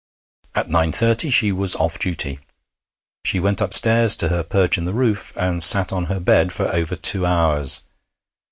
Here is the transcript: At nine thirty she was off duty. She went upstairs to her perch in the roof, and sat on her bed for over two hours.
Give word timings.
At 0.55 0.67
nine 0.67 0.91
thirty 0.91 1.29
she 1.29 1.51
was 1.51 1.75
off 1.75 1.99
duty. 1.99 2.39
She 3.23 3.39
went 3.39 3.61
upstairs 3.61 4.15
to 4.15 4.29
her 4.29 4.41
perch 4.41 4.75
in 4.79 4.85
the 4.85 4.93
roof, 4.95 5.31
and 5.37 5.61
sat 5.61 5.93
on 5.93 6.05
her 6.05 6.19
bed 6.19 6.51
for 6.51 6.73
over 6.73 6.95
two 6.95 7.23
hours. 7.23 7.81